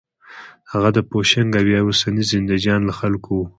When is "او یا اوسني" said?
1.59-2.23